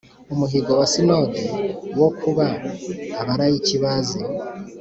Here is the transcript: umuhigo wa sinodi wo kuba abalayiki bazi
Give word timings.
umuhigo 0.33 0.71
wa 0.79 0.85
sinodi 0.91 1.43
wo 1.99 2.09
kuba 2.19 2.45
abalayiki 3.21 3.75
bazi 3.83 4.19